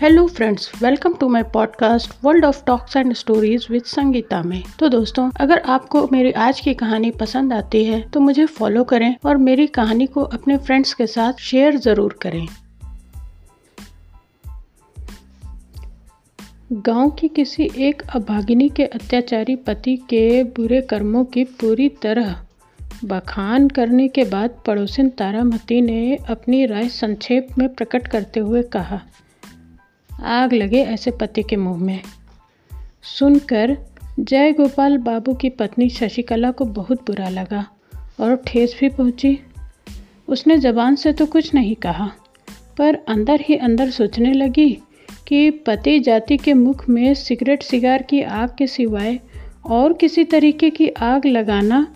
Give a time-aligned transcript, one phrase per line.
[0.00, 4.88] Hello friends welcome to my podcast world of talks and stories with Sangeeta में। तो
[4.88, 9.36] दोस्तों, अगर आपको मेरी आज की कहानी पसंद आती है तो मुझे फॉलो करें और
[9.36, 12.46] मेरी कहानी को अपने फ्रेंड्स के साथ शेयर ज़रूर करें।
[16.72, 22.36] गाँव की किसी एक अभागिनी के अत्याचारी पति के बुरे कर्मों की पूरी तरह
[23.04, 29.00] बखान करने के बाद पड़ोसिन तारामती ने अपनी राय संक्षेप में प्रकट करते हुए कहा।
[30.24, 32.00] आग लगे ऐसे पति के मुँह में।
[33.02, 33.76] सुनकर
[34.20, 37.66] जय गोपाल बाबू की पत्नी शशिकला को बहुत बुरा लगा
[38.20, 39.38] और ठेस भी पहुँची।
[40.28, 42.10] उसने जबान से तो कुछ नहीं कहा,
[42.78, 44.82] पर अंदर ही अंदर सोचने लगी
[45.28, 49.18] कि पति जाति के मुख में सिगरेट सिगार की आग के सिवाय
[49.66, 51.86] और किसी तरीके की आग लगाना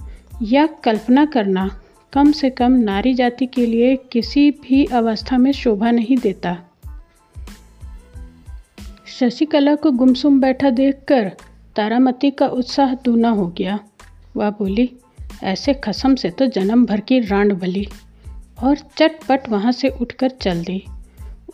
[0.43, 1.81] या कल्पना करना
[2.13, 6.57] कम से कम नारी जाति के लिए किसी भी अवस्था में शोभा नहीं देता।
[9.21, 11.33] शशिकला को गुमसुम बैठा देखकर
[11.77, 13.79] तारामती का उत्साह दूना हो गया।
[14.37, 14.91] वह बोली,
[15.43, 17.89] ऐसे खसम से तो जन्म भर की रांड भली
[18.63, 20.85] और चटपट वहाँ से उठकर चल दी।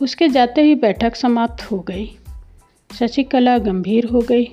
[0.01, 2.17] उसके जाते ही बैठक समाप्त हो गई।
[2.99, 4.47] शशिकला गंभीर हो गई।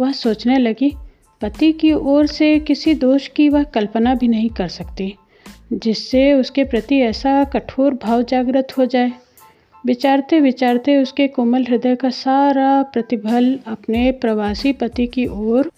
[0.00, 0.94] वह सोचने लगी,
[1.40, 5.16] पति की ओर से किसी दोष की वह कल्पना भी नहीं कर सकती,
[5.72, 9.12] जिससे उसके प्रति ऐसा कठोर भाव जागृत हो जाए।
[9.86, 15.70] विचारते विचारते उसके कोमल हृदय का सारा प्रतिफल अपने प्रवासी पति की ओर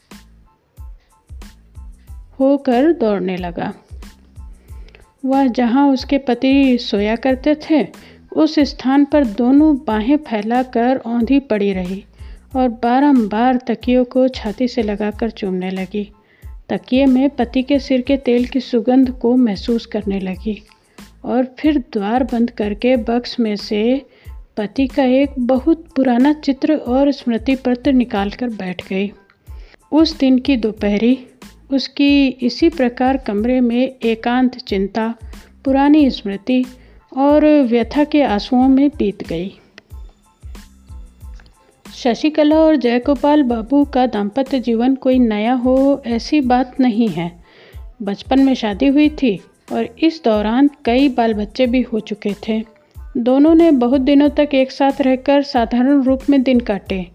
[2.40, 3.74] होकर दौड़ने लगा।
[5.24, 7.86] वह जहाँ उसके पति सोया करते थे,
[8.36, 12.04] उस स्थान पर दोनों बाहें फैलाकर औंधी पड़ी रही
[12.56, 16.12] और बारंबार तकियों को छाती से लगाकर चूमने लगी।
[16.68, 20.62] तकिए में पति के सिर के तेल की सुगंध को महसूस करने लगी।
[21.24, 24.06] और फिर द्वार बंद करके बक्स में से
[24.56, 29.12] पति का एक बहुत पुराना चित्र और स्मृति पत्र निकाल कर बैठ गई।
[29.92, 31.26] उस दिन की दोपहरी,
[31.70, 35.14] उसकी इसी प्रकार कमरे में एकांत चिंता,
[35.64, 36.64] पुरानी स्मृति
[37.16, 39.58] और व्यथा के आंसुओं में बीत गई।
[41.94, 47.44] शशिकला और जयगोपाल बाबू का दाम्पत्य जीवन कोई नया हो ऐसी बात नहीं है।
[48.02, 49.40] बचपन में शादी हुई थी
[49.72, 52.62] और इस दौरान कई बाल बच्चे भी हो चुके थे।
[53.16, 57.06] दोनों ने बहुत दिनों तक एक साथ रहकर साधारण रूप में दिन काटे।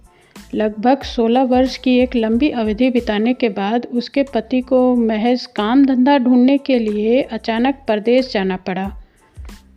[0.53, 5.85] लगभग 16 वर्ष की एक लंबी अवधि बिताने के बाद उसके पति को महज काम
[5.85, 8.91] धंधा ढूँढने के लिए अचानक परदेश जाना पड़ा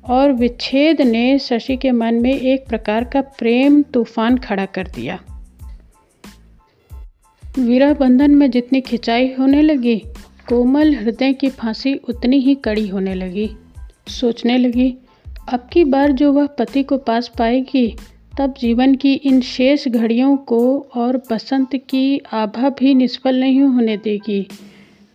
[0.04, 5.18] और विच्छेद ने शशि के मन में एक प्रकार का प्रेम तूफ़ान खड़ा कर दिया।
[7.58, 10.02] विरह बंधन में जितनी खिंचाई होने लगी
[10.50, 13.50] कोमल हृदय की फांसी उतनी ही कड़ी होने लगी।
[14.08, 14.94] सोचने लगी,
[15.52, 17.96] अब की बार जो वह पति को पास पाएगी,
[18.38, 23.96] तब जीवन की इन शेष घड़ियों को और बसंत की आभा भी निष्फल नहीं होने
[23.96, 24.48] देगी।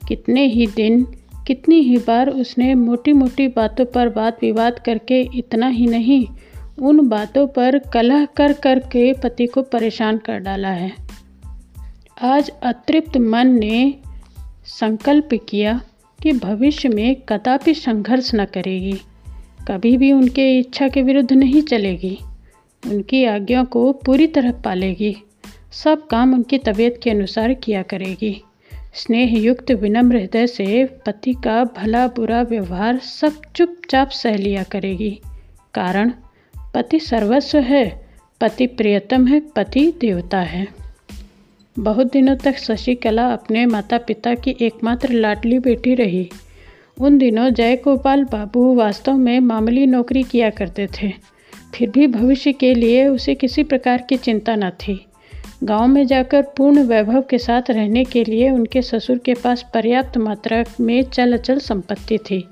[0.08, 1.04] कितने ही दिन,
[1.48, 6.28] कितनी ही बार उसने मोटी मोटी बातों पर बात विवाद करके इतना ही नहीं,
[6.82, 10.92] उन बातों पर कलह कर कर के पति को परेशान कर डाला है।
[12.22, 13.94] आज अतृप्त मन ने
[14.66, 15.82] संकल्प किया
[16.24, 18.98] कि भविष्य में कदापि संघर्ष न करेगी।
[19.68, 22.20] कभी भी उनके इच्छा के विरुद्ध नहीं चलेगी।
[22.88, 25.18] उनकी आज्ञा को पूरी तरह पालेगी।
[25.72, 28.42] सब काम उनकी तबीयत के अनुसार किया करेगी।
[28.94, 35.20] स्नेह युक्त विनम्र हृदय से पति का भला बुरा व्यवहार सब चुपचाप सह लिया करेगी।
[35.74, 36.12] कारण,
[36.74, 38.08] पति सर्वस्व है,
[38.42, 40.85] पति प्रियतम है, पति देवता है।
[41.80, 46.30] बहुत दिनों तक शशिकला अपने माता पिता की एकमात्र लाडली बेटी रही।
[47.02, 51.12] उन दिनों जयगोपाल बाबू वास्तव में मामूली नौकरी किया करते थे।
[51.76, 55.06] फिर भी भविष्य के लिए उसे किसी प्रकार की चिंता न थी।
[55.64, 60.18] गाँव में जाकर पूर्ण वैभव के साथ रहने के लिए उनके ससुर के पास पर्याप्त
[60.18, 62.44] मात्रा में चल अचल संपत्ति थी।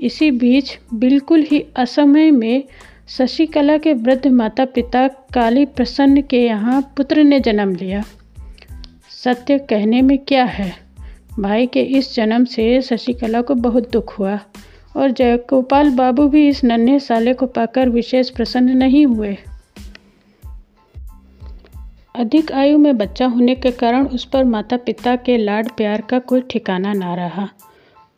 [0.00, 2.64] इसी बीच बिल्कुल ही असमय में
[3.08, 8.04] शशिकला के वृद्ध माता पिता काली प्रसन्न के यहाँ पुत्र ने जन्म लिया।
[9.24, 10.72] सत्य कहने में क्या है?
[11.40, 14.40] भाई के इस जन्म से शशिकला को बहुत दुख हुआ
[14.96, 19.36] और जयगोपाल बाबू भी इस नन्हे साले को पाकर विशेष प्रसन्न नहीं हुए।
[22.16, 26.18] अधिक आयु में बच्चा होने के कारण उस पर माता पिता के लाड प्यार का
[26.18, 27.48] कोई ठिकाना ना रहा।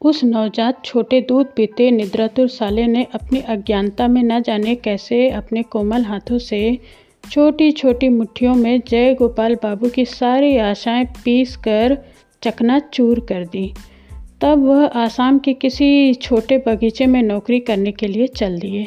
[0.01, 5.63] उस नवजात छोटे दूध पीते निद्रातुर साले ने अपनी अज्ञानता में न जाने कैसे अपने
[5.63, 6.79] कोमल हाथों से
[7.25, 11.97] छोटी छोटी मुट्ठियों में जय गोपाल बाबू की सारी आशाएँ पीस कर
[12.43, 13.73] चकनाचूर कर दी।
[14.41, 18.87] तब वह आसाम के किसी छोटे बगीचे में नौकरी करने के लिए चल दिए।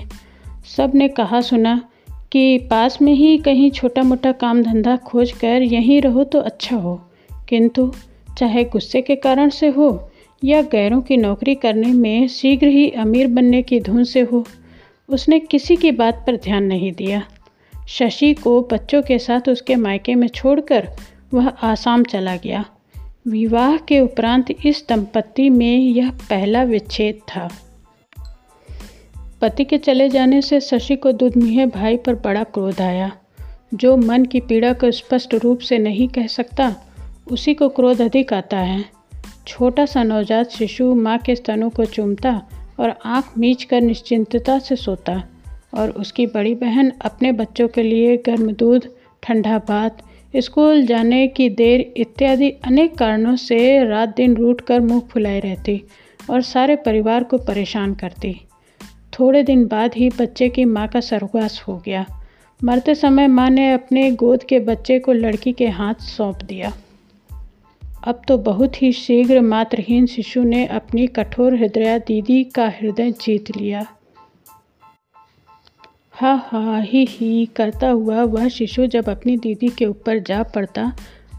[0.77, 1.81] सबने कहा, सुना,
[2.31, 6.75] कि पास में ही कहीं छोटा मोटा काम धंधा खोज कर यहीं रहो तो अच्छा
[6.75, 6.95] हो।
[7.49, 7.91] किंतु
[8.37, 10.09] चाहे गुस्से के कारण से हो
[10.43, 14.45] या गैरों की नौकरी करने में शीघ्र ही अमीर बनने की धुन से हो,
[15.09, 17.23] उसने किसी की बात पर ध्यान नहीं दिया।
[17.87, 20.89] शशि को बच्चों के साथ उसके मायके में छोड़कर
[21.33, 22.65] वह आसाम चला गया।
[23.27, 27.49] विवाह के उपरांत इस दंपत्ति में यह पहला विच्छेद था।
[29.41, 33.11] पति के चले जाने से शशि को दुधमुहे भाई पर बड़ा क्रोध आया।
[33.73, 36.75] जो मन की पीड़ा को स्पष्ट रूप से नहीं कह सकता,
[37.31, 38.85] उसी को क्रोध अधिक आता है।
[39.47, 42.41] छोटा सा नवजात शिशु माँ के स्तनों को चूमता
[42.79, 45.23] और आँख मीच कर निश्चिंतता से सोता।
[45.73, 48.87] और उसकी बड़ी बहन अपने बच्चों के लिए गर्म दूध
[49.23, 50.03] ठंडा भात,
[50.35, 55.81] स्कूल जाने की देर इत्यादि अनेक कारणों से रात दिन रूट कर मुँह फुलाए रहती
[56.29, 58.41] और सारे परिवार को परेशान करती।
[59.19, 62.05] थोड़े दिन बाद ही बच्चे की माँ का सर्वगास हो गया।
[62.63, 66.73] मरते समय माँ ने अपने गोद के बच्चे को लड़की के हाथ सौंप दिया।
[68.07, 73.57] अब तो बहुत ही शीघ्र मातृहीन शिशु ने अपनी कठोर हृदय दीदी का हृदय जीत
[73.57, 73.85] लिया।
[76.13, 80.91] हा हा, ही ही करता हुआ वह शिशु जब अपनी दीदी के ऊपर जा पड़ता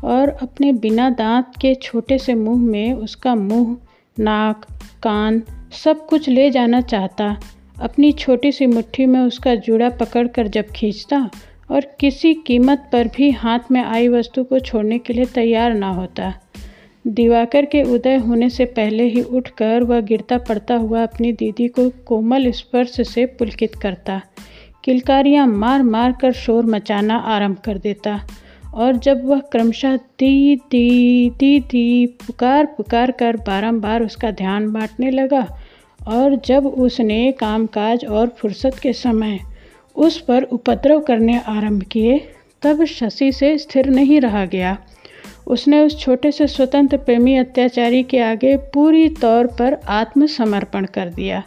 [0.04, 3.76] और अपने बिना दांत के छोटे से मुँह में उसका मुँह,
[4.16, 4.66] नाक,
[5.02, 5.42] कान
[5.84, 7.38] सब कुछ ले जाना चाहता,
[7.80, 11.30] अपनी छोटी सी मुट्ठी में उसका जूड़ा पकड़कर जब खींचता
[11.70, 15.90] और किसी कीमत पर भी हाथ में आई वस्तु को छोड़ने के लिए तैयार ना
[15.90, 16.32] होता।
[17.06, 21.88] दिवाकर के उदय होने से पहले ही उठकर वह गिरता पड़ता हुआ अपनी दीदी को
[22.06, 24.20] कोमल स्पर्श से पुलकित करता।
[24.84, 28.20] किलकारियाँ मार मार कर शोर मचाना आरंभ कर देता।
[28.74, 35.10] और जब वह क्रमशः दी दी दी दी पुकार पुकार कर बारंबार उसका ध्यान बांटने
[35.10, 35.46] लगा
[36.08, 39.38] और जब उसने कामकाज और फुर्सत के समय
[39.96, 42.18] उस पर उपद्रव करने आरंभ किए,
[42.62, 44.76] तब शशि से स्थिर नहीं रहा गया।
[45.46, 51.42] उसने उस छोटे से स्वतंत्र प्रेमी अत्याचारी के आगे पूरी तौर पर आत्मसमर्पण कर दिया।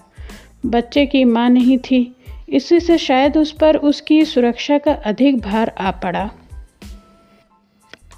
[0.65, 2.01] बच्चे की माँ नहीं थी
[2.49, 6.31] इसी से शायद उस पर उसकी सुरक्षा का अधिक भार आ पड़ा।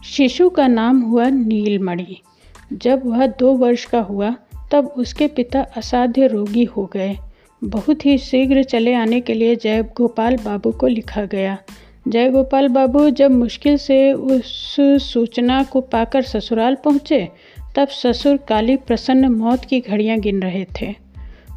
[0.06, 2.22] शिशु का नाम हुआ नीलमणि।
[2.74, 4.36] जब वह दो वर्ष का हुआ,
[4.72, 7.16] तब उसके पिता असाध्य रोगी हो गए।
[7.64, 11.58] बहुत ही शीघ्र चले आने के लिए जय गोपाल बाबू को लिखा गया।
[12.08, 17.30] जय गोपाल बाबू जब मुश्किल से उस सूचना को पाकर ससुराल पहुँचे,
[17.76, 21.09] तब ससुर काली प्रसन्न मौत की घड़ियाँ गिन रहे थे।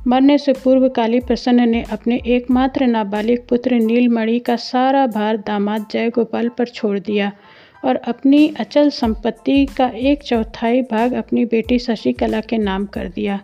[0.06, 5.86] मरने से पूर्व काली प्रसन्न ने अपने एकमात्र नाबालिग पुत्र नीलमणि का सारा भार दामाद
[5.90, 7.32] जयगोपाल पर छोड़ दिया
[7.84, 13.40] और अपनी अचल संपत्ति का एक चौथाई भाग अपनी बेटी शशिकला के नाम कर दिया।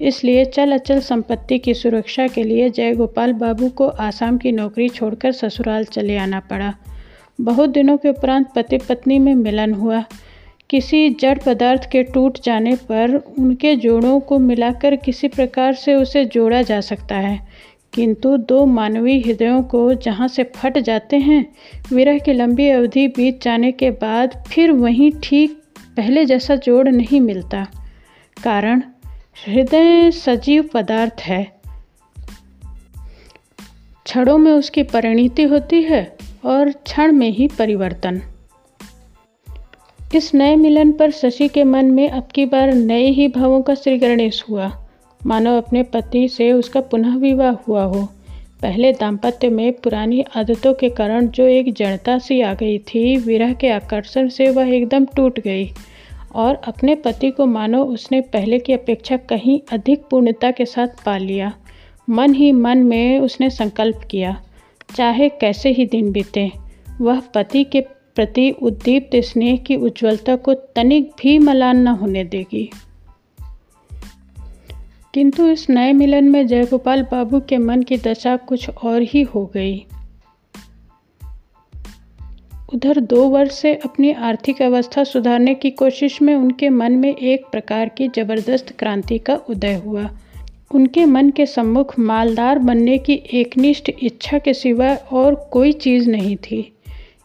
[0.00, 5.32] इसलिए चल अचल संपत्ति की सुरक्षा के लिए जयगोपाल बाबू को आसाम की नौकरी छोड़कर
[5.32, 6.74] ससुराल चले आना पड़ा।
[7.40, 10.04] बहुत दिनों के उपरांत पति पत्नी में मिलन हुआ।
[10.70, 16.24] किसी जड़ पदार्थ के टूट जाने पर उनके जोड़ों को मिलाकर किसी प्रकार से उसे
[16.24, 17.48] जोड़ा जा सकता है।
[17.92, 21.54] किंतु दो मानवीय हृदयों को जहाँ से फट जाते हैं,
[21.92, 25.62] विरह की लंबी अवधि बीत जाने के बाद फिर वहीं ठीक
[25.96, 27.66] पहले जैसा जोड़ नहीं मिलता।
[28.44, 28.82] कारण,
[29.48, 31.60] हृदय सजीव पदार्थ है।
[34.04, 38.22] क्षणों में उसकी परिणति होती है और क्षण में ही परिवर्तन।
[40.14, 43.74] इस नए मिलन पर शशि के मन में अब की बार नए ही भावों का
[43.74, 44.86] श्री गणेश हुआ।
[45.26, 48.08] मानो अपने पति से उसका पुनः विवाह हुआ हो।
[48.62, 53.52] पहले दाम्पत्य में पुरानी आदतों के कारण जो एक जड़ता सी आ गई थी, विरह
[53.52, 55.70] के आकर्षण से वह एकदम टूट गई।
[56.34, 61.16] और अपने पति को मानो उसने पहले की अपेक्षा कहीं अधिक पूर्णता के साथ पा
[61.18, 61.52] लिया।
[62.10, 64.42] मन ही मन में उसने संकल्प किया,
[64.96, 66.50] चाहे कैसे ही दिन बीते,
[67.00, 67.80] वह पति के
[68.14, 72.70] प्रति उद्दीप्त स्नेह की उज्ज्वलता को तनिक भी मलान न होने देगी।
[75.14, 79.50] किंतु इस नए मिलन में जयगोपाल बाबू के मन की दशा कुछ और ही हो
[79.54, 79.86] गई।
[82.74, 87.44] उधर दो वर्ष से अपनी आर्थिक अवस्था सुधारने की कोशिश में उनके मन में एक
[87.52, 90.10] प्रकार की ज़बरदस्त क्रांति का उदय हुआ।
[90.74, 96.36] उनके मन के सम्मुख मालदार बनने की एकनिष्ठ इच्छा के सिवा और कोई चीज़ नहीं
[96.36, 96.76] थी।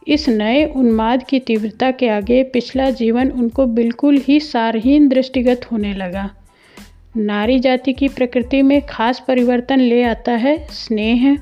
[0.07, 5.93] इस नए उन्माद की तीव्रता के आगे पिछला जीवन उनको बिल्कुल ही सारहीन दृष्टिगत होने
[5.93, 6.29] लगा।
[7.17, 11.37] नारी जाति की प्रकृति में खास परिवर्तन ले आता है, स्नेह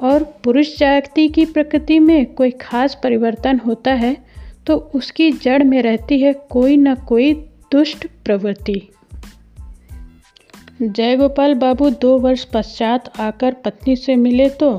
[0.00, 4.16] और पुरुष जाति की प्रकृति में कोई खास परिवर्तन होता है
[4.66, 7.32] तो उसकी जड़ में रहती है कोई न कोई
[7.72, 8.80] दुष्ट प्रवृत्ति।
[10.82, 14.76] जयगोपाल बाबू, दो वर्ष पश्चात आकर पत्नी से मिले तो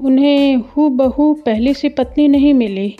[0.00, 2.96] उन्हें हु बहू पहली सी पत्नी नहीं मिली।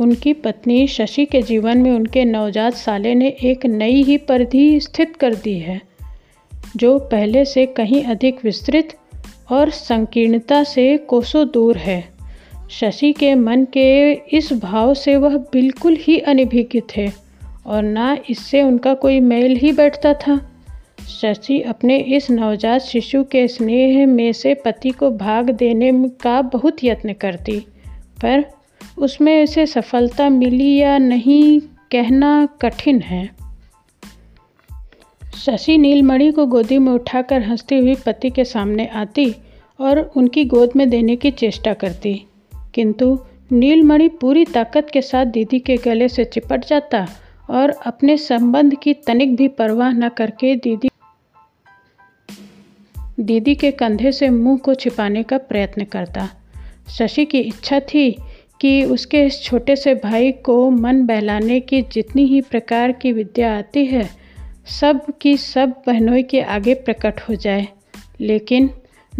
[0.00, 5.16] उनकी पत्नी शशि के जीवन में उनके नवजात साले ने एक नई ही परिधि स्थित
[5.16, 5.80] कर दी है,
[6.76, 8.96] जो पहले से कहीं अधिक विस्तृत
[9.52, 12.04] और संकीर्णता से कोसों दूर है।
[12.70, 17.08] शशि के मन के इस भाव से वह बिल्कुल ही अनिभिज्ञ थे,
[17.66, 20.49] और ना इससे उनका कोई मेल ही बैठता था।
[21.10, 26.84] शशि अपने इस नवजात शिशु के स्नेह में से पति को भाग देने का बहुत
[26.84, 27.58] यत्न करती,
[28.22, 28.44] पर
[28.98, 33.28] उसमें उसे सफलता मिली या नहीं कहना कठिन है।
[35.36, 39.34] शशि नीलमणि को गोदी में उठाकर हंसती हुई पति के सामने आती
[39.80, 42.14] और उनकी गोद में देने की चेष्टा करती,
[42.74, 43.18] किंतु
[43.52, 47.06] नीलमणि पूरी ताकत के साथ दीदी के गले से चिपट जाता
[47.50, 50.90] और अपने संबंध की तनिक भी परवाह न करके दीदी
[53.20, 56.28] दीदी के कंधे से मुँह को छिपाने का प्रयत्न करता।
[56.98, 58.16] शशि की इच्छा थी
[58.60, 63.58] कि उसके इस छोटे से भाई को मन बहलाने की जितनी ही प्रकार की विद्या
[63.58, 64.08] आती है,
[64.66, 67.68] सब की सब बहनोई के आगे प्रकट हो जाए।
[68.20, 68.70] लेकिन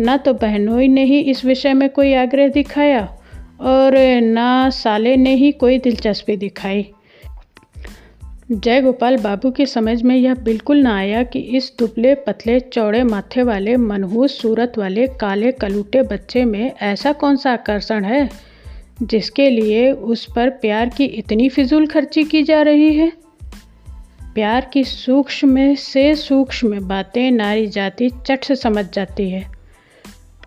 [0.00, 3.18] न तो बहनोई ने ही इस विषय में कोई आग्रह दिखाया
[3.60, 6.90] और न साले ने ही कोई दिलचस्पी दिखाई।
[8.52, 13.04] जय गोपाल, बाबू की समझ में यह बिल्कुल ना आया कि इस दुबले पतले चौड़े
[13.04, 18.30] माथे वाले मनहूस सूरत वाले काले कलूटे बच्चे में ऐसा कौन सा आकर्षण है,
[19.02, 23.12] जिसके लिए उस पर प्यार की इतनी फिजूल खर्ची की जा रही है?
[24.34, 29.46] प्यार की सूक्ष्म में से सूक्ष्म बातें नारी जाति चट से समझ जाती है।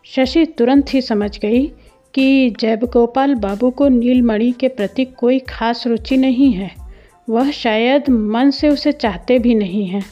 [0.05, 1.67] शशि तुरंत ही समझ गई
[2.13, 6.82] कि जयगोपाल बाबू को नीलमणि के प्रति कोई खास रुचि नहीं है।
[7.29, 10.05] वह शायद मन से उसे चाहते भी नहीं हैं।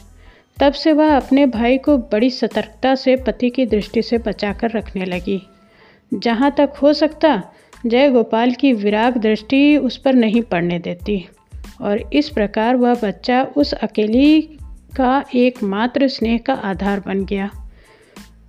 [0.60, 5.04] तब से वह अपने भाई को बड़ी सतर्कता से पति की दृष्टि से बचाकर रखने
[5.04, 5.42] लगी।
[6.14, 7.42] जहाँ तक हो सकता,
[7.86, 11.28] जय गोपाल की विराग दृष्टि उस पर नहीं पड़ने देती।
[11.80, 14.40] और इस प्रकार वह बच्चा उस अकेली
[14.96, 17.50] का एकमात्र स्नेह का आधार बन गया।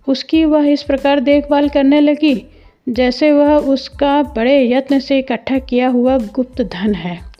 [0.07, 2.45] उसकी वह इस प्रकार देखभाल करने लगी,
[2.89, 7.32] जैसे वह उसका बड़े यत्न से इकट्ठा किया हुआ गुप्त धन है।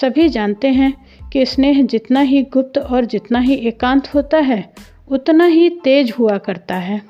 [0.00, 0.92] सभी जानते हैं
[1.32, 4.72] कि स्नेह जितना ही गुप्त और जितना ही एकांत होता है,
[5.08, 7.00] उतना ही तेज हुआ करता है।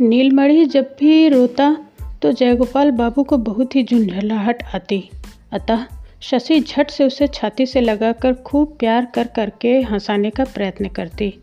[0.00, 1.76] नीलमणि जब भी रोता
[2.22, 5.02] तो जयगोपाल बाबू को बहुत ही झुंझलाहट आती।
[5.52, 5.84] अतः
[6.20, 11.34] शशि झट से उसे छाती से लगाकर खूब प्यार कर करके हंसाने का प्रयत्न करती।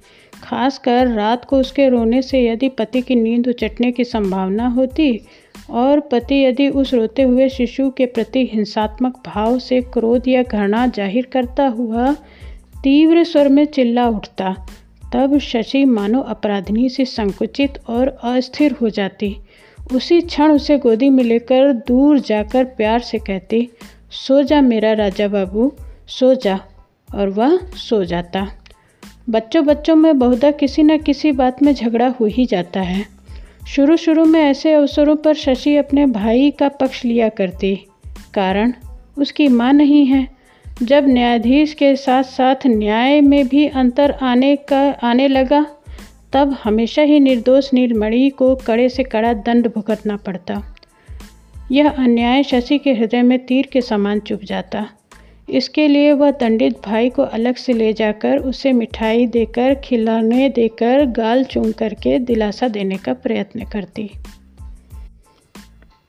[0.43, 5.12] खासकर रात को उसके रोने से यदि पति की नींद उचटने की संभावना होती
[5.70, 10.86] और पति यदि उस रोते हुए शिशु के प्रति हिंसात्मक भाव से क्रोध या घृणा
[10.88, 12.12] ज़ाहिर करता हुआ
[12.84, 14.54] तीव्र स्वर में चिल्ला उठता,
[15.13, 19.36] तब शशि मानो अपराधिनी से संकुचित और अस्थिर हो जाती।
[19.94, 23.70] उसी क्षण उसे गोदी में लेकर दूर जाकर प्यार से कहती,
[24.12, 25.72] सो जा मेरा राजा बाबू,
[26.08, 26.60] सो जा।
[27.10, 28.48] और वह सो जाता।
[29.30, 33.06] बच्चों बच्चों में बहुधा किसी न किसी बात में झगड़ा हो ही जाता है।
[33.62, 37.75] शुरू शुरू में ऐसे अवसरों पर शशि अपने भाई का पक्ष लिया करती,
[38.34, 38.74] कारण
[39.18, 40.28] उसकी माँ नहीं है।
[40.84, 45.66] जब न्यायाधीश के साथ साथ न्याय में भी अंतर आने का, आने लगा,
[46.34, 50.62] तब हमेशा ही निर्दोष नीलमणि को कड़े से कड़ा दंड भुगतना पड़ता।
[51.72, 54.88] यह अन्याय शशि के हृदय में तीर के समान चुभ जाता।
[55.50, 61.06] इसके लिए वह दंडित भाई को अलग से ले जाकर उसे मिठाई देकर, खिलौने देकर,
[61.06, 64.10] गाल चूम करके दिलासा देने का प्रयत्न करती।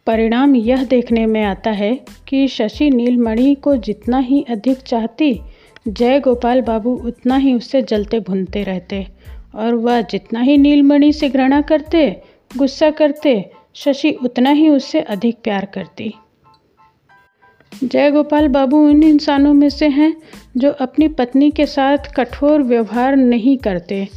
[0.06, 5.40] परिणाम यह देखने में आता है कि शशि नीलमणि को जितना ही अधिक चाहती,
[5.88, 9.06] जय गोपाल बाबू उतना ही उससे जलते भुनते रहते
[9.54, 12.22] और वह जितना ही नीलमणि से घृणा करते,
[12.56, 16.14] गुस्सा करते, शशि उतना ही उससे अधिक प्यार करती।
[17.84, 20.16] जयगोपाल बाबू उन इंसानों में से हैं
[20.56, 24.08] जो अपनी पत्नी के साथ कठोर व्यवहार नहीं करते।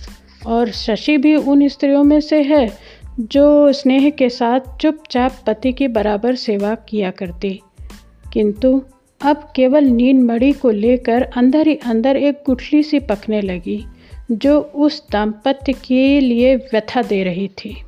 [0.47, 2.77] और शशि भी उन स्त्रियों में से है
[3.19, 7.59] जो स्नेह के साथ चुपचाप पति की बराबर सेवा किया करती।
[8.33, 8.81] किंतु
[9.21, 13.85] अब केवल नींद मड़ी को लेकर अंदर ही अंदर एक गुठली सी पकने लगी,
[14.31, 17.83] जो उस दाम्पत्य के लिए व्यथा दे रही थी।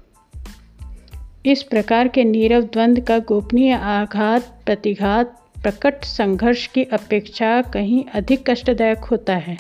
[1.46, 8.50] इस प्रकार के नीरव द्वंद्व का गोपनीय आघात, प्रतिघात प्रकट संघर्ष की अपेक्षा कहीं अधिक
[8.50, 9.58] कष्टदायक होता है।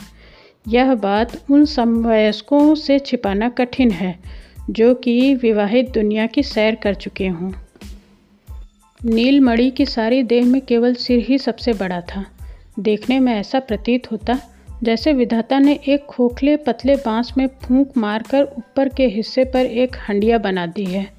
[0.67, 4.19] यह बात उन समवयस्कों से छिपाना कठिन है,
[4.69, 7.51] जो कि विवाहित दुनिया की सैर कर चुके हों।
[9.05, 12.25] नीलमणि की सारी देह में केवल सिर ही सबसे बड़ा था।
[12.79, 14.39] देखने में ऐसा प्रतीत होता,
[14.83, 19.95] जैसे विधाता ने एक खोखले पतले बाँस में फूंक मारकर ऊपर के हिस्से पर एक
[20.09, 21.12] हंडिया बना दी है।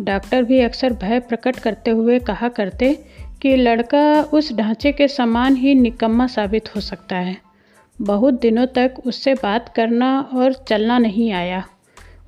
[0.00, 3.04] डॉक्टर भी अक्सर भय प्रकट करते हुए कहा करते
[3.42, 7.36] कि लड़का उस ढांचे के समान ही निकम्मा साबित हो सकता है।
[8.00, 11.64] बहुत दिनों तक उससे बात करना और चलना नहीं आया।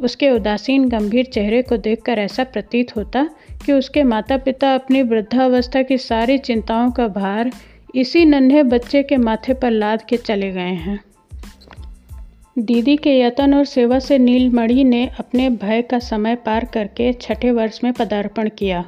[0.00, 3.28] उसके उदासीन, गंभीर चेहरे को देखकर ऐसा प्रतीत होता
[3.66, 7.50] कि उसके माता पिता अपनी वृद्धावस्था की सारी चिंताओं का भार
[7.94, 11.00] इसी नन्हे बच्चे के माथे पर लाद के चले गए हैं।
[12.59, 17.50] दीदी के यत्न और सेवा से नीलमणि ने अपने भय का समय पार करके छठे
[17.50, 18.85] वर्ष में पदार्पण किया।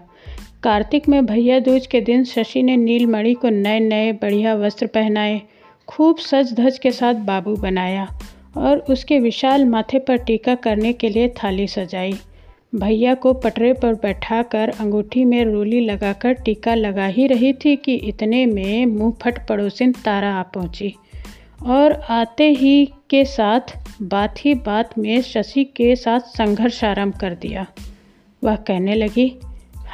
[0.63, 5.41] कार्तिक में भैया दूज के दिन शशि ने नीलमणि को नए नए बढ़िया वस्त्र पहनाए,
[5.89, 8.07] खूब सज धज के साथ बाबू बनाया
[8.57, 12.15] और उसके विशाल माथे पर टीका करने के लिए थाली सजाई।
[12.75, 17.95] भैया को पटरे पर बैठाकर अंगूठी में रोली लगाकर टीका लगा ही रही थी कि
[17.95, 20.95] इतने में मुँह फट पड़ोसिन तारा आ पहुँची।
[21.63, 27.35] और आते ही के साथ बात ही बात में शशि के साथ संघर्ष आरंभ कर
[27.35, 27.67] दिया।
[28.43, 29.35] वह कहने लगी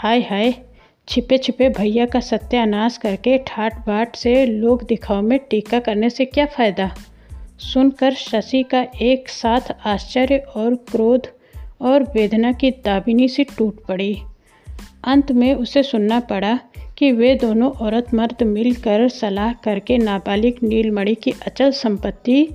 [0.03, 0.55] हाय हाय,
[1.09, 6.25] छिपे छिपे भैया का सत्यानाश करके ठाट बाट से लोग दिखाव में टीका करने से
[6.25, 6.95] क्या फ़ायदा?
[7.59, 11.27] सुनकर शशि का एक साथ आश्चर्य और क्रोध
[11.81, 14.19] और वेदना की दाबिनी सी टूट पड़ी।
[15.05, 16.59] अंत में उसे सुनना पड़ा
[16.99, 22.49] कि वे दोनों औरत मर्द मिलकर सलाह करके नाबालिग नीलमणि की अचल संपत्ति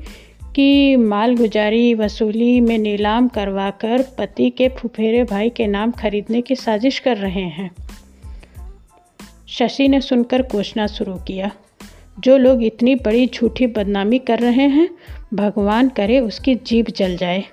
[0.59, 6.99] की मालगुजारी वसूली में नीलाम करवाकर पति के फुफेरे भाई के नाम खरीदने की साजिश
[6.99, 7.71] कर रहे हैं।
[9.47, 11.51] शशि ने सुनकर कोसना शुरू किया।
[12.19, 14.89] जो लोग इतनी बड़ी झूठी बदनामी कर रहे हैं,
[15.33, 17.43] भगवान करे उसकी जीभ जल जाए।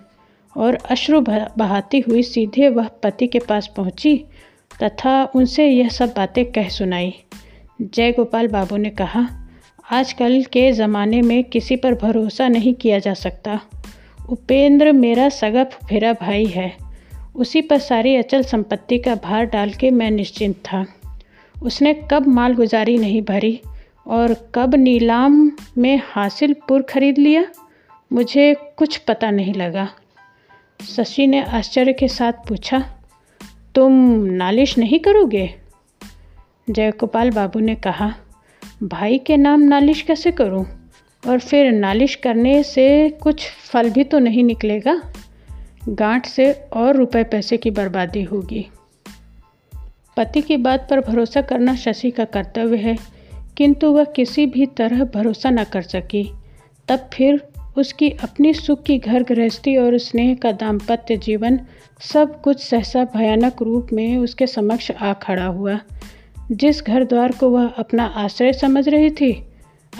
[0.57, 1.21] और अश्रु
[1.59, 4.25] बहाती हुई सीधे वह पति के पास पहुँची,
[4.83, 7.15] तथा उनसे यह सब बातें कह सुनाई।
[7.83, 9.44] जय गोपाल बाबू ने कहा
[9.93, 13.61] आजकल के ज़माने में किसी पर भरोसा नहीं किया जा सकता।
[14.29, 16.77] उपेंद्र मेरा सगा फेरा भाई है।
[17.35, 20.87] उसी पर सारी अचल संपत्ति का भार डाल के मैं निश्चिंत था।
[21.63, 23.61] उसने कब माल गुजारी नहीं भरी
[24.07, 27.45] और कब नीलाम में हासिलपुर खरीद लिया?
[28.13, 29.89] मुझे कुछ पता नहीं लगा।
[30.97, 32.95] शशि ने आश्चर्य के साथ पूछा,
[33.75, 33.93] तुम
[34.25, 35.55] नालिश नहीं करोगे?
[36.71, 38.15] जयगोपाल बाबू ने कहा
[38.85, 40.67] भाई के नाम नालिश कैसे करूँ?
[41.29, 45.03] और फिर नालिश करने से कुछ फल भी तो नहीं निकलेगा?
[45.89, 48.67] गांठ से और रुपए पैसे की बर्बादी होगी।
[50.17, 52.97] पति की बात पर भरोसा करना शशि का कर्तव्य है,
[53.57, 56.31] किंतु वह किसी भी तरह भरोसा न कर सकी।
[56.89, 61.61] तब फिर उसकी अपनी सुख की घर गृहस्थी और स्नेह का दाम्पत्य जीवन
[62.01, 65.79] सब कुछ सहसा भयानक रूप में उसके समक्ष आ खड़ा हुआ।
[66.53, 69.45] जिस घर द्वार को वह अपना आश्रय समझ रही थी,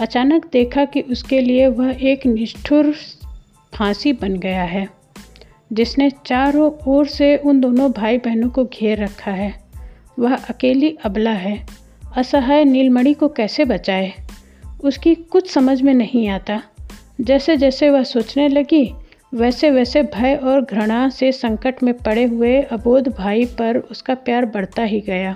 [0.01, 2.93] अचानक देखा कि उसके लिए वह एक निष्ठुर
[3.73, 4.87] फांसी बन गया है,
[5.73, 9.53] जिसने चारों ओर से उन दोनों भाई बहनों को घेर रखा है।
[10.19, 11.65] वह अकेली अबला है,
[12.17, 14.13] असहाय नीलमणि को कैसे बचाए?
[14.83, 16.61] उसकी कुछ समझ में नहीं आता।
[17.21, 18.93] जैसे जैसे वह सोचने लगी
[19.33, 24.45] वैसे वैसे भय और घृणा से संकट में पड़े हुए अबोध भाई पर उसका प्यार
[24.45, 25.35] बढ़ता ही गया।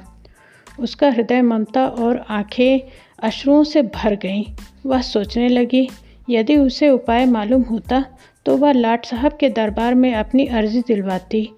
[0.80, 2.80] उसका हृदय ममता और आँखें
[3.24, 4.44] अश्रुओं से भर गईं।
[4.86, 5.88] वह सोचने लगी,
[6.30, 8.04] यदि उसे उपाय मालूम होता
[8.46, 11.50] तो वह लाट साहब के दरबार में अपनी अर्जी दिलवाती।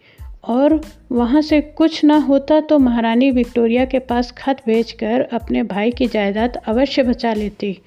[0.43, 0.79] और
[1.11, 6.07] वहाँ से कुछ ना होता तो महारानी विक्टोरिया के पास खत भेजकर अपने भाई की
[6.07, 7.77] जायदाद अवश्य बचा लेती।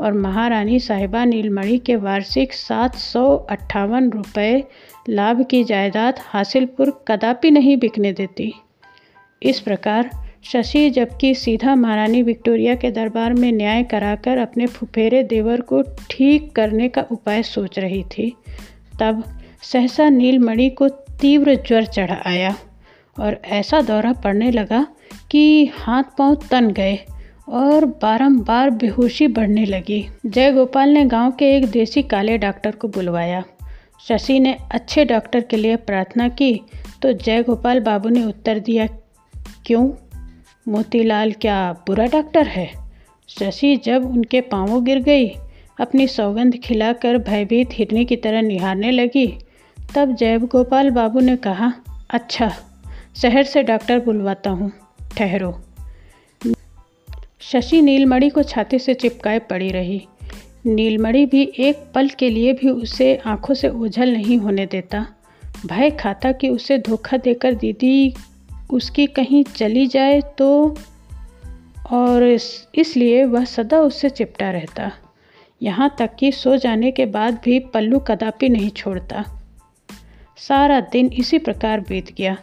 [0.00, 4.64] और महारानी साहिबा नीलमणि के वार्षिक सात सौ अट्ठावन रुपये
[5.08, 8.52] लाभ की जायदाद हासिलपुर कदापि नहीं बिकने देती।
[9.42, 10.10] इस प्रकार
[10.44, 16.50] शशि जबकि सीधा महारानी विक्टोरिया के दरबार में न्याय कराकर अपने फुफेरे देवर को ठीक
[16.52, 18.32] करने का उपाय सोच रही थी,
[19.00, 19.22] तब
[19.62, 22.54] सहसा नीलमणि को तीव्र ज्वर चढ़ आया
[23.16, 24.86] और ऐसा दौरा पड़ने लगा
[25.30, 26.98] कि हाथ पाँव तन गए
[27.50, 32.88] और बारंबार बेहोशी बढ़ने लगी। जय गोपाल ने गाँव के एक देसी काले डॉक्टर को
[32.88, 33.42] बुलवाया।
[34.08, 36.52] शशि ने अच्छे डॉक्टर के लिए प्रार्थना की
[37.02, 38.86] तो जय गोपाल बाबू ने उत्तर दिया,
[39.66, 39.88] क्यों?
[40.68, 42.70] मोतीलाल क्या बुरा डॉक्टर है?
[43.28, 45.28] शशि जब उनके पाँवों गिर गई,
[45.80, 49.38] अपनी सौगंध खिलाकर भयभीत हिरनी की तरह निहारने लगी।
[49.94, 51.72] तब जय गोपाल बाबू ने कहा
[52.10, 52.52] अच्छा
[53.16, 54.72] शहर से डॉक्टर बुलवाता हूँ,
[55.16, 55.60] ठहरो।
[57.40, 60.06] शशि नीलमणि को छाती से चिपकाए पड़ी रही।
[60.66, 65.06] नीलमणि भी एक पल के लिए भी उसे आँखों से ओझल नहीं होने देता।
[65.66, 68.14] भय खाता कि उसे धोखा देकर दीदी
[68.70, 70.76] उसकी कहीं चली जाए तो
[71.90, 72.22] और
[72.74, 74.92] इसलिए वह सदा उससे चिपटा रहता।
[75.62, 79.24] यहाँ तक कि सो जाने के बाद भी पल्लू कदापि नहीं छोड़ता।
[80.36, 82.36] सारा दिन इसी प्रकार बीत गया।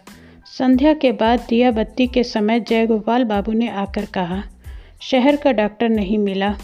[0.45, 4.43] संध्या के बाद दिया बत्ती के समय जयगोपाल बाबू ने आकर कहा,
[5.01, 6.57] शहर का डॉक्टर नहीं मिला।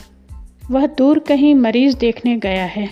[0.72, 2.90] वह दूर कहीं मरीज़ देखने गया है।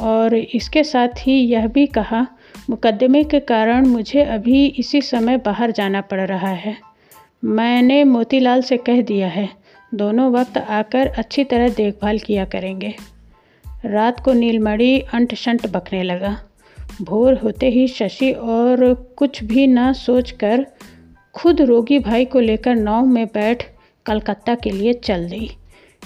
[0.00, 2.26] और इसके साथ ही यह भी कहा
[2.70, 6.76] मुकदमे के कारण मुझे अभी इसी समय बाहर जाना पड़ रहा है।
[7.44, 9.48] मैंने मोतीलाल से कह दिया है,
[9.94, 12.94] दोनों वक्त आकर अच्छी तरह देखभाल किया करेंगे।
[13.84, 16.36] रात को नीलमणि अंट शंट बकने लगा।
[17.02, 20.66] भोर होते ही शशि और कुछ भी ना सोचकर
[21.34, 23.64] खुद रोगी भाई को लेकर नाव में बैठ
[24.06, 25.50] कलकत्ता के लिए चल दी।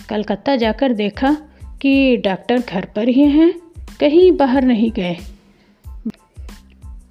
[0.08, 1.36] कलकत्ता जाकर देखा
[1.82, 3.52] कि डॉक्टर घर पर ही हैं,
[4.00, 5.16] कहीं बाहर नहीं गए।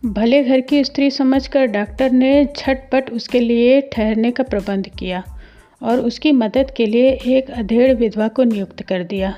[0.05, 5.23] भले घर की स्त्री समझकर डॉक्टर ने झटपट उसके लिए ठहरने का प्रबंध किया
[5.81, 9.33] और उसकी मदद के लिए एक अधेड़ विधवा को नियुक्त कर दिया।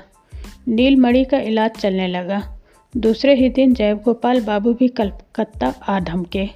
[0.68, 2.60] नीलमणि का इलाज चलने लगा।
[2.96, 6.48] दूसरे ही दिन जयगोपाल बाबू भी कलकत्ता आ धमके।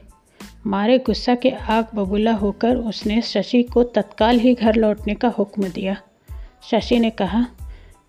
[0.66, 5.68] मारे गुस्सा के आग बबूला होकर उसने शशि को तत्काल ही घर लौटने का हुक्म
[5.68, 5.96] दिया।
[6.70, 7.46] शशि ने कहा,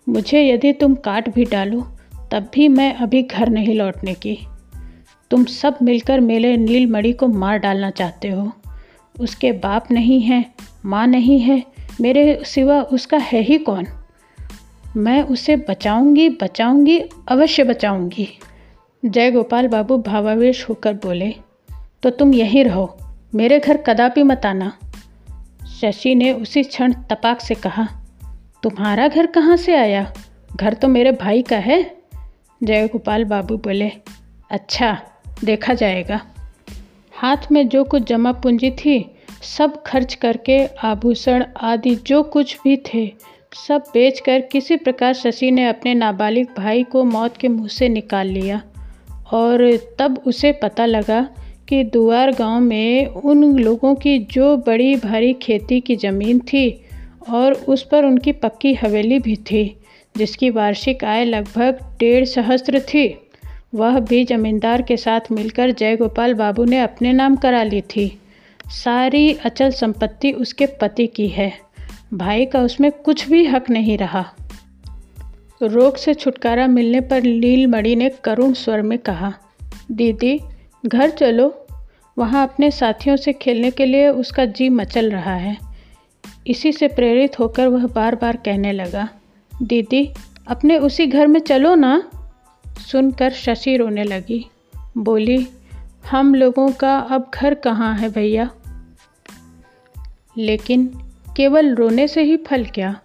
[0.08, 1.80] मुझे यदि तुम काट भी डालो,
[2.32, 4.38] तब भी मैं अभी घर नहीं लौटने की।
[5.30, 8.50] तुम सब मिलकर मेरे नीलमणि को मार डालना चाहते हो।
[9.14, 10.44] उसके बाप नहीं हैं,
[10.84, 11.62] माँ नहीं है,
[12.00, 13.86] मेरे सिवा उसका है ही कौन?
[14.96, 18.28] मैं उसे बचाऊँगी बचाऊँगी, अवश्य बचाऊँगी।
[19.02, 21.34] जय गोपाल बाबू भावावेश होकर बोले
[22.02, 22.96] तो तुम यहीं रहो,
[23.34, 24.72] मेरे घर कदापि मत आना।
[25.80, 27.86] शशि ने उसी क्षण तपाक से कहा,
[28.62, 30.12] तुम्हारा घर कहाँ से आया?
[30.56, 31.82] घर तो मेरे भाई का है?
[32.62, 33.90] जय गोपाल बाबू बोले
[34.50, 34.98] अच्छा
[35.44, 36.20] देखा जाएगा।
[37.12, 39.10] हाथ में जो कुछ जमा पूंजी थी,
[39.42, 43.12] सब खर्च करके, आभूषण आदि जो कुछ भी थे,
[43.68, 48.26] सब बेचकर किसी प्रकार शशि ने अपने नाबालिग भाई को मौत के मुँह से निकाल
[48.26, 48.62] लिया।
[49.32, 51.28] और तब उसे पता लगा
[51.68, 56.84] कि दुआर गाँव में उन लोगों की जो बड़ी भारी खेती की ज़मीन थी
[57.30, 59.76] और उस पर उनकी पक्की हवेली भी थी,
[60.16, 63.29] जिसकी वार्षिक आय लगभग डेढ़ सहस्त्र थी।
[63.74, 68.20] वह भी जमींदार के साथ मिलकर जयगोपाल बाबू ने अपने नाम करा ली थी।
[68.70, 71.52] सारी अचल संपत्ति उसके पति की है।
[72.14, 74.24] भाई का उसमें कुछ भी हक नहीं रहा।
[75.62, 79.32] रोग से छुटकारा मिलने पर लीलमणि ने करुण स्वर में कहा,
[79.90, 80.40] दीदी,
[80.86, 81.66] घर चलो।
[82.18, 85.56] वहाँ अपने साथियों से खेलने के लिए उसका जी मचल रहा है।
[86.46, 89.08] इसी से प्रेरित होकर वह बार बार कहने लगा,
[89.62, 90.10] दीदी,
[90.48, 92.10] अपने उसी घर में चलो ना।
[92.80, 94.50] सुनकर शशि रोने लगी।
[94.98, 95.48] बोली,
[96.10, 98.50] हम लोगों का अब घर कहाँ है भैया?
[100.38, 100.86] लेकिन
[101.36, 103.00] केवल रोने से ही फल क्या?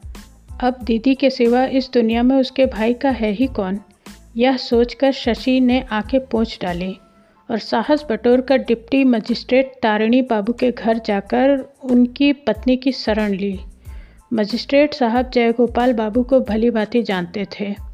[0.64, 3.80] अब दीदी के सिवा इस दुनिया में उसके भाई का है ही कौन?
[4.38, 6.98] यह सोचकर शशि ने आँखें पोंछ डाली
[7.52, 13.34] और साहस बटोर कर डिप्टी मजिस्ट्रेट तारिणी बाबू के घर जाकर उनकी पत्नी की शरण
[13.34, 13.60] ली।
[14.34, 17.85] मजिस्ट्रेट साहब जयगोपाल बाबू को भली भांति जानते थे।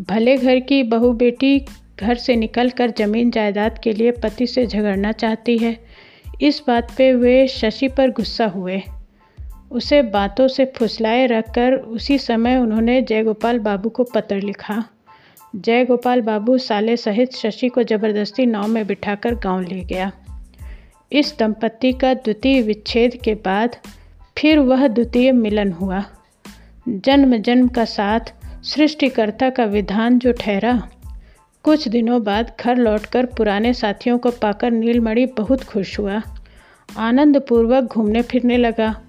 [0.00, 1.58] भले घर की बहू बेटी
[2.00, 5.76] घर से निकलकर ज़मीन जायदाद के लिए पति से झगड़ना चाहती है,
[6.42, 8.80] इस बात पे वे शशि पर गुस्सा हुए।
[9.70, 14.84] उसे बातों से फुसलाए रखकर उसी समय उन्होंने जयगोपाल बाबू को पत्र लिखा।
[15.56, 20.10] जयगोपाल बाबू साले सहित शशि को ज़बरदस्ती नाव में बिठाकर गाँव ले गया।
[21.12, 23.76] इस दंपति का द्वितीय विच्छेद के बाद
[24.38, 26.04] फिर वह द्वितीय मिलन हुआ।
[26.86, 28.32] जन्म जन्म का साथ
[28.64, 30.88] सृष्टिकर्ता का विधान जो ठहरा।
[31.62, 36.22] कुछ दिनों बाद घर लौटकर पुराने साथियों को पाकर नीलमणि बहुत खुश हुआ।
[36.98, 39.00] आनंदपूर्वक घूमने फिरने लगा।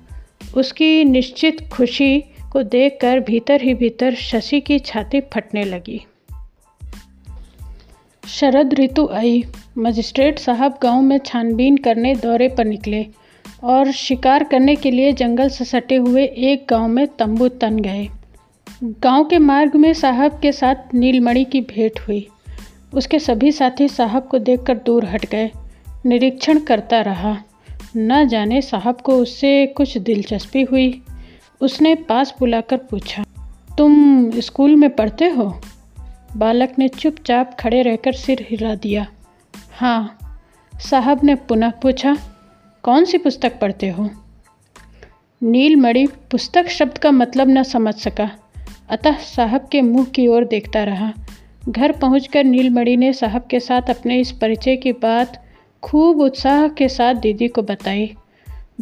[0.56, 6.06] उसकी निश्चित खुशी को देखकर भीतर ही भीतर शशि की छाती फटने लगी।
[8.28, 9.44] शरद ऋतु आई।
[9.78, 13.08] मजिस्ट्रेट साहब गाँव में छानबीन करने दौरे पर निकले
[13.64, 18.08] और शिकार करने के लिए जंगल से सटे हुए एक गाँव में तंबू तन गए।
[18.84, 22.28] गाँव के मार्ग में साहब के साथ नीलमणि की भेंट हुई।
[22.94, 25.52] उसके सभी साथी साहब को देखकर दूर हट गए।
[26.06, 27.38] निरीक्षण करता रहा।
[27.98, 31.04] न जाने साहब को उससे कुछ दिलचस्पी हुई।
[31.62, 33.26] उसने पास बुलाकर पूछा,
[33.78, 35.62] तुम स्कूल में पढ़ते हो?
[36.38, 39.08] बालक ने चुपचाप खड़े रहकर सिर हिला दिया।
[39.72, 40.18] हाँ।
[40.74, 42.18] साहब ने पुनः पूछा,
[42.84, 44.10] कौन सी पुस्तक पढ़ते हो?
[45.44, 48.32] नीलमणि, पुस्तक शब्द का मतलब न समझ सका।
[48.92, 51.14] अतः साहब के मुँह की ओर देखता रहा।
[51.70, 55.46] घर पहुंचकर नीलमणि ने साहब के साथ अपने इस परिचय की बात
[55.84, 58.14] खूब उत्साह के साथ दीदी को बताई।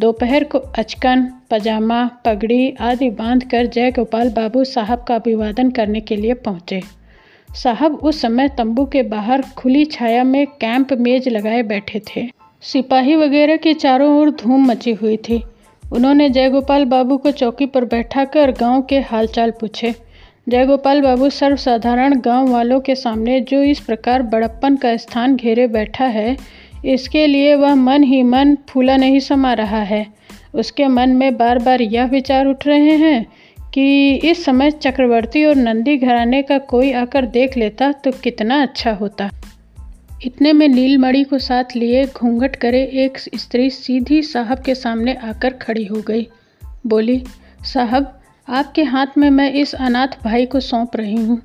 [0.00, 6.16] दोपहर को अचकन, पजामा, पगड़ी आदि बांधकर जय गोपाल बाबू साहब का अभिवादन करने के
[6.16, 6.82] लिए पहुँचे।
[7.54, 12.28] साहब उस समय तंबू के बाहर खुली छाया में कैंप मेज लगाए बैठे थे।
[12.62, 15.44] सिपाही वगैरह के चारों ओर धूम मची हुई थी।
[15.92, 19.94] उन्होंने जयगोपाल बाबू को चौकी पर बैठाकर गाँव के हालचाल पूछे।
[20.48, 26.04] जयगोपाल बाबू सर्वसाधारण गाँव वालों के सामने जो इस प्रकार बड़प्पन का स्थान घेरे बैठा
[26.04, 26.36] है,
[26.84, 30.06] इसके लिए वह मन ही मन फूला नहीं समा रहा है।
[30.54, 33.26] उसके मन में बार बार यह विचार उठ रहे हैं
[33.74, 38.92] कि इस समय चक्रवर्ती और नंदी घराने का कोई आकर देख लेता तो कितना अच्छा
[38.92, 39.30] होता।
[40.24, 45.50] इतने में नीलमणि को साथ लिए घूंघट करे एक स्त्री सीधी साहब के सामने आकर
[45.50, 46.28] खड़ी हो गई।
[46.86, 47.24] बोली,
[47.64, 51.42] साहब, आपके हाथ में मैं इस अनाथ भाई को सौंप रही हूँ।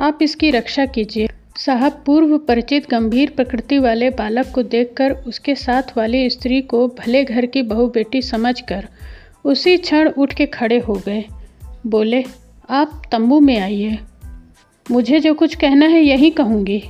[0.00, 5.82] आप इसकी रक्षा कीजिए। साहब पूर्व परिचित गंभीर प्रकृति वाले बालक को देखकर उसके साथ
[5.96, 8.88] वाली स्त्री को भले घर की बहू बेटी समझकर
[9.44, 11.24] उसी क्षण उठ के खड़े हो गए।
[11.86, 12.24] बोले,
[12.70, 13.98] आप तंबू में आइए।
[14.90, 16.84] मुझे जो कुछ कहना है यही कहूँगी।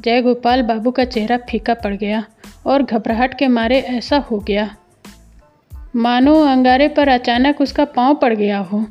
[0.00, 2.24] जय गोपाल बाबू का चेहरा फीका पड़ गया
[2.66, 4.76] और घबराहट के मारे ऐसा हो गया।
[5.96, 8.86] मानो अंगारे पर अचानक उसका पाँव पड़ गया हो।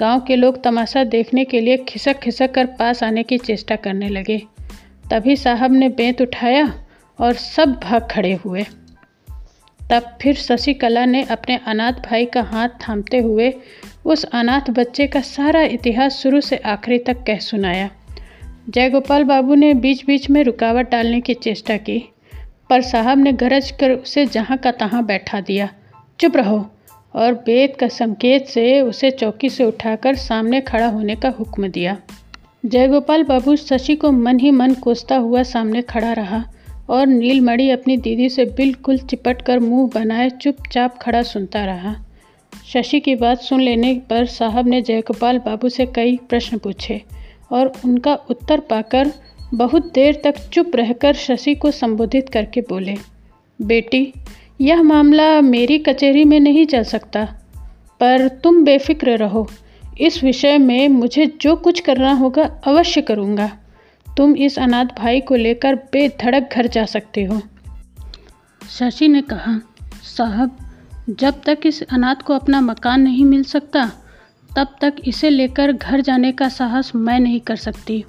[0.00, 4.08] गाँव के लोग तमाशा देखने के लिए खिसक खिसक कर पास आने की चेष्टा करने
[4.08, 4.42] लगे।
[5.10, 6.84] तभी साहब ने बेंत उठाया
[7.20, 8.64] और सब भाग खड़े हुए।
[9.90, 13.54] तब फिर शशिकला ने अपने अनाथ भाई का हाथ थामते हुए
[14.04, 17.90] उस अनाथ बच्चे का सारा इतिहास शुरू से आखिरी तक कह सुनाया।
[18.70, 22.04] जयगोपाल बाबू ने बीच बीच में रुकावट डालने की चेष्टा की,
[22.70, 25.68] पर साहब ने गरज कर उसे जहाँ का तहाँ बैठा दिया।
[26.20, 26.70] चुप रहो,
[27.14, 31.96] और बेद का संकेत से उसे चौकी से उठाकर सामने खड़ा होने का हुक्म दिया।
[32.66, 36.44] जयगोपाल बाबू शशि को मन ही मन कोसता हुआ सामने खड़ा रहा,
[36.90, 41.96] और नीलमणि अपनी दीदी से बिल्कुल चिपट कर मुँह बनाए चुपचाप खड़ा सुनता रहा।
[42.72, 47.02] शशि की बात सुन लेने पर साहब ने जयगोपाल बाबू से कई प्रश्न पूछे।
[47.52, 49.12] और उनका उत्तर पाकर
[49.54, 52.96] बहुत देर तक चुप रहकर शशि को संबोधित करके बोले,
[53.62, 54.12] बेटी,
[54.60, 57.24] यह मामला मेरी कचहरी में नहीं चल सकता,
[58.00, 59.48] पर तुम बेफिक्र रहो।
[60.00, 63.58] इस विषय में मुझे जो कुछ करना होगा अवश्य करूँगा।
[64.16, 67.40] तुम इस अनाथ भाई को लेकर बेधड़क घर जा सकते हो।
[68.70, 69.60] शशि ने कहा,
[70.02, 70.56] साहब,
[71.10, 73.92] जब तक इस अनाथ को अपना मकान नहीं मिल सकता
[74.56, 78.04] तब तक इसे लेकर घर जाने का साहस मैं नहीं कर सकती।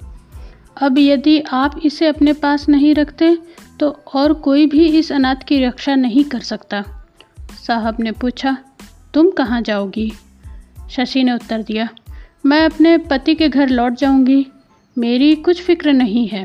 [0.76, 3.36] अब यदि आप इसे अपने पास नहीं रखते
[3.80, 6.82] तो और कोई भी इस अनाथ की रक्षा नहीं कर सकता।
[7.66, 8.56] साहब ने पूछा,
[9.14, 10.10] तुम कहाँ जाओगी?
[10.90, 11.88] शशि ने उत्तर दिया,
[12.46, 14.46] मैं अपने पति के घर लौट जाऊँगी।
[14.96, 16.44] मेरी कुछ फ़िक्र नहीं है।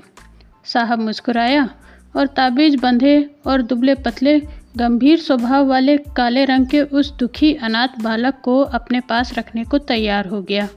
[0.66, 1.70] साहब मुस्कुराया
[2.16, 4.40] और ताबीज बंधे और दुबले पतले
[4.78, 9.78] गंभीर स्वभाव वाले काले रंग के उस दुखी अनाथ बालक को अपने पास रखने को
[9.78, 10.68] तैयार हो गया।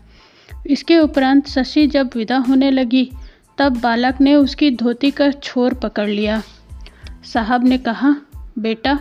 [0.66, 3.10] इसके उपरांत शशि जब विदा होने लगी,
[3.58, 6.42] तब बालक ने उसकी धोती का छोर पकड़ लिया।
[7.24, 8.16] साहब ने कहा,
[8.58, 8.98] बेटा,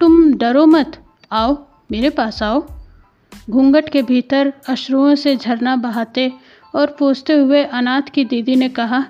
[0.00, 2.66] तुम डरो मत। आओ, मेरे पास आओ।
[3.50, 6.32] घूंघट के भीतर अश्रुओं से झरना बहाते
[6.74, 9.04] और पूछते हुए अनाथ की दीदी ने कहा,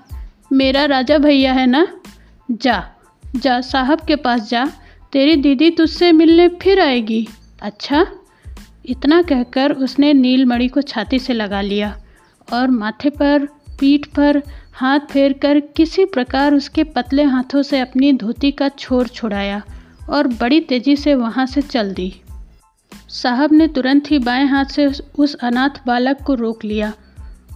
[0.53, 1.89] मेरा राजा भैया है ना?
[2.51, 2.91] जा
[3.37, 4.69] जा, साहब के पास जा।
[5.13, 7.27] तेरी दीदी तुझसे मिलने फिर आएगी।
[7.63, 8.07] अच्छा
[8.87, 11.97] इतना कहकर उसने नीलमणि को छाती से लगा लिया
[12.49, 13.47] और माथे पर,
[13.81, 14.43] पीठ पर
[14.75, 19.63] हाथ फेर कर किसी प्रकार उसके पतले हाथों से अपनी धोती का छोर छुड़ाया
[20.11, 22.13] और बड़ी तेज़ी से वहाँ से चल दी।
[23.13, 24.87] साहब ने तुरंत ही बाएँ हाथ से
[25.19, 26.93] उस अनाथ बालक को रोक लिया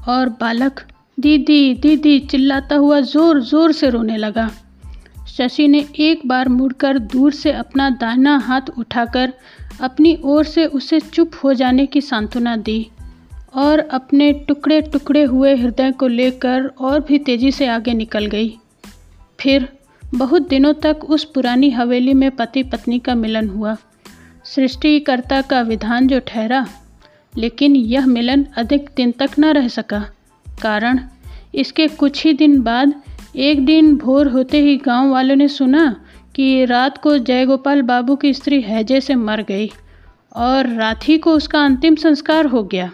[0.08, 0.80] और बालक,
[1.18, 4.50] दीदी दीदी, चिल्लाता हुआ ज़ोर ज़ोर से रोने लगा।
[5.36, 9.32] शशि ने एक बार मुड़कर दूर से अपना दाहिना हाथ उठाकर
[9.80, 12.86] अपनी ओर से उसे चुप हो जाने की सांत्वना दी
[13.54, 18.56] और अपने टुकड़े टुकड़े हुए हृदय को लेकर और भी तेज़ी से आगे निकल गई।
[19.40, 19.68] फिर
[20.14, 23.76] बहुत दिनों तक उस पुरानी हवेली में पति पत्नी का मिलन हुआ।
[24.44, 26.66] सृष्टिकर्ता का विधान जो ठहरा,
[27.36, 30.04] लेकिन यह मिलन अधिक दिन तक न रह सका,
[30.62, 31.00] कारण
[31.54, 32.94] इसके कुछ ही दिन बाद
[33.36, 38.32] एक दिन भोर होते ही गाँव वालों ने सुना कि रात को जयगोपाल बाबू की
[38.34, 39.70] स्त्री हैजे से मर गई
[40.36, 42.90] और रात ही को उसका अंतिम संस्कार हो गया।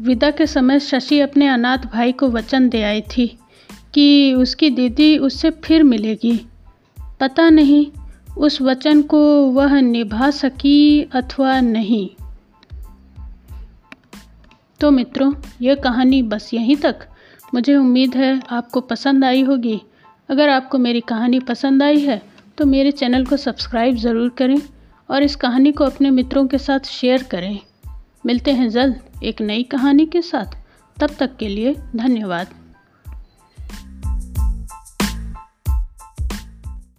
[0.00, 3.38] विदा के समय शशि अपने अनाथ भाई को वचन दे आई थी
[3.94, 6.46] कि उसकी दीदी उससे फिर मिलेगी।
[7.20, 7.86] पता नहीं
[8.38, 12.08] उस वचन को वह निभा सकी अथवा नहीं।
[14.80, 16.96] तो मित्रों, यह कहानी बस यहीं तक।
[17.54, 19.80] मुझे उम्मीद है आपको पसंद आई होगी।
[20.28, 22.20] अगर आपको मेरी कहानी पसंद आई है
[22.58, 24.60] तो मेरे चैनल को सब्सक्राइब ज़रूर करें
[25.10, 27.58] और इस कहानी को अपने मित्रों के साथ शेयर करें।
[28.26, 30.56] मिलते हैं जल्द एक नई कहानी के साथ।
[30.96, 32.46] तब तक के लिए धन्यवाद।